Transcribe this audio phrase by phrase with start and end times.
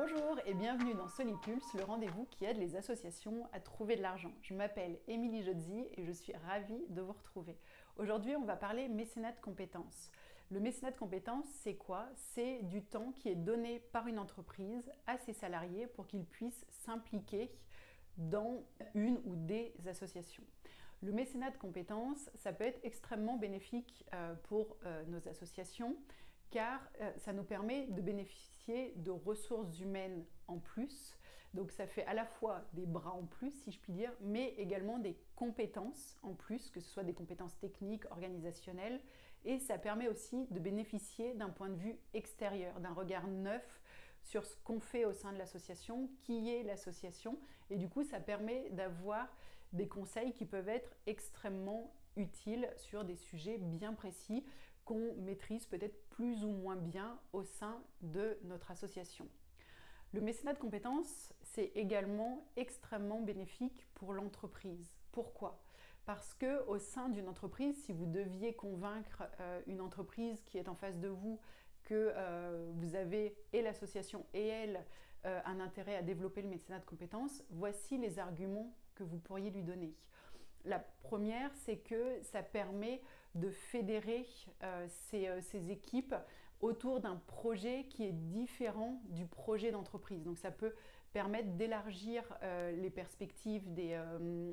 [0.00, 4.30] Bonjour et bienvenue dans Solipulse, le rendez-vous qui aide les associations à trouver de l'argent.
[4.42, 7.58] Je m'appelle Émilie Jodzi et je suis ravie de vous retrouver.
[7.96, 10.12] Aujourd'hui, on va parler mécénat de compétences.
[10.52, 12.06] Le mécénat de compétences, c'est quoi?
[12.14, 16.64] C'est du temps qui est donné par une entreprise à ses salariés pour qu'ils puissent
[16.70, 17.50] s'impliquer
[18.18, 18.62] dans
[18.94, 20.44] une ou des associations.
[21.02, 25.96] Le mécénat de compétences, ça peut être extrêmement bénéfique euh, pour euh, nos associations
[26.50, 31.16] car euh, ça nous permet de bénéficier de ressources humaines en plus.
[31.54, 34.54] Donc ça fait à la fois des bras en plus, si je puis dire, mais
[34.58, 39.00] également des compétences en plus, que ce soit des compétences techniques, organisationnelles,
[39.44, 43.80] et ça permet aussi de bénéficier d'un point de vue extérieur, d'un regard neuf
[44.22, 47.38] sur ce qu'on fait au sein de l'association, qui est l'association,
[47.70, 49.28] et du coup ça permet d'avoir
[49.72, 54.44] des conseils qui peuvent être extrêmement utiles sur des sujets bien précis
[54.94, 59.28] maîtrise peut-être plus ou moins bien au sein de notre association.
[60.12, 64.96] Le mécénat de compétences, c'est également extrêmement bénéfique pour l'entreprise.
[65.12, 65.62] Pourquoi?
[66.06, 70.68] Parce que au sein d'une entreprise, si vous deviez convaincre euh, une entreprise qui est
[70.68, 71.38] en face de vous
[71.84, 74.84] que euh, vous avez et l'association et elle
[75.26, 79.50] euh, un intérêt à développer le mécénat de compétences, voici les arguments que vous pourriez
[79.50, 79.94] lui donner.
[80.68, 83.00] La première, c'est que ça permet
[83.34, 84.26] de fédérer
[84.62, 86.14] euh, euh, ces, équipes
[86.60, 90.22] autour d'un projet qui est différent du projet d'entreprise.
[90.24, 90.74] Donc ça peut
[91.14, 93.98] permettre d'élargir euh, les perspectives des,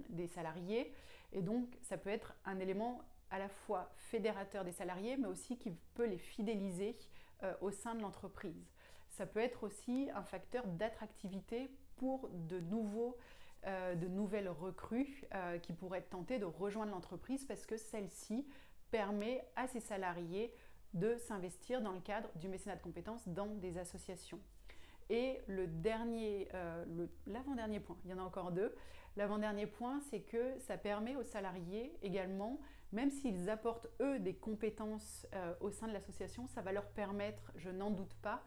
[0.10, 0.94] des, salariés
[1.34, 5.58] et donc ça peut être un élément à la fois fédérateur des salariés mais aussi
[5.58, 6.98] qui peut les fidéliser
[7.60, 8.72] au sein de l'entreprise.
[9.10, 13.18] Ça peut être aussi un facteur d'attractivité pour de nouveaux
[13.68, 18.48] euh, de nouvelles recrues euh, qui pourraient tenter de rejoindre l'entreprise parce que celle-ci
[18.92, 20.54] permet à ses salariés
[20.94, 24.40] de s'investir dans le cadre du mécénat de compétences dans des associations.
[25.10, 26.86] Et le dernier, euh,
[27.26, 28.76] l'avant-dernier point, il y en a encore deux.
[29.18, 32.60] L'avant-dernier point, c'est que ça permet aux salariés également,
[32.92, 35.26] même s'ils apportent eux des compétences
[35.62, 38.44] au sein de l'association, ça va leur permettre, je n'en doute pas,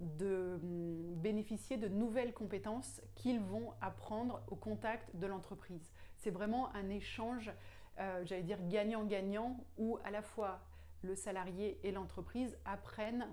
[0.00, 5.90] de hum, bénéficier de nouvelles compétences qu'ils vont apprendre au contact de l'entreprise.
[6.16, 7.52] C'est vraiment un échange,
[7.98, 10.60] euh, j'allais dire gagnant-gagnant, où à la fois
[11.02, 13.26] le salarié et l'entreprise apprennent,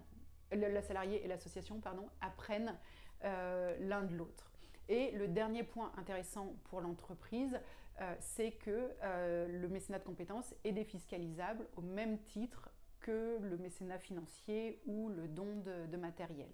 [0.51, 2.77] le, salarié et l'association, pardon, apprennent
[3.23, 4.51] euh, l'un de l'autre.
[4.89, 7.59] Et le dernier point intéressant pour l'entreprise,
[7.99, 12.69] euh, c'est que le mécénat de compétences est défiscalisable au même titre
[13.11, 16.49] le mécénat financier ou le don de, matériel.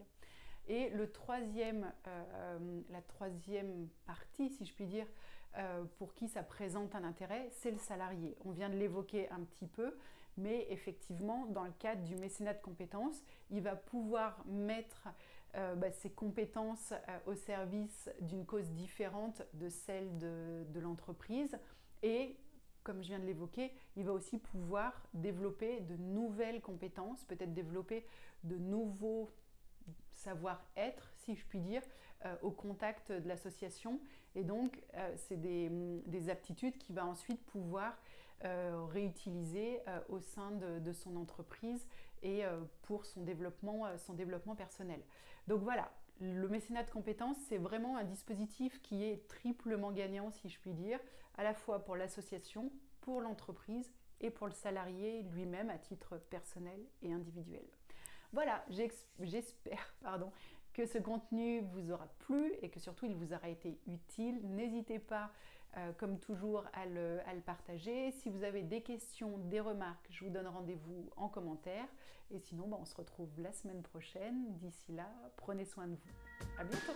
[0.67, 5.05] Et le troisième, euh, la troisième partie, si je puis dire,
[5.57, 8.37] euh, pour qui ça présente un intérêt, c'est le salarié.
[8.45, 9.97] On vient de l'évoquer un petit peu,
[10.37, 13.21] mais effectivement, dans le cadre du mécénat de compétences,
[13.51, 15.09] il va pouvoir mettre
[15.55, 16.93] euh, bah, ses compétences
[17.25, 21.57] au service d'une cause différente de celle de, de l'entreprise
[22.01, 22.37] et
[22.83, 28.05] comme je viens de l'évoquer, il va aussi pouvoir développer de nouvelles compétences, peut-être développer
[28.43, 29.31] de nouveaux
[30.11, 31.81] savoir-être, si je puis dire,
[32.25, 33.99] euh, au contact de l'association.
[34.35, 37.97] Et donc, euh, c'est des, aptitudes qu'il va ensuite pouvoir
[38.45, 41.85] euh, réutiliser au sein de, son entreprise
[42.21, 42.43] et
[42.83, 45.01] pour son développement, son développement personnel.
[45.47, 50.49] Donc voilà, le mécénat de compétences, c'est vraiment un dispositif qui est triplement gagnant, si
[50.49, 50.99] je puis dire,
[51.37, 53.91] à la fois pour l'association, pour l'entreprise
[54.21, 57.65] et pour le salarié lui-même à titre personnel et individuel.
[58.31, 59.95] Voilà, j'espère
[60.73, 64.39] que ce contenu vous aura plu et que surtout il vous aura été utile.
[64.43, 65.31] N'hésitez pas,
[65.77, 68.11] euh, comme toujours, à le, partager.
[68.11, 71.87] Si vous avez des questions, des remarques, je vous donne rendez-vous en commentaire.
[72.31, 74.57] Et sinon, bah, on se retrouve la semaine prochaine.
[74.57, 76.49] D'ici là, prenez soin de vous.
[76.59, 76.93] À bientôt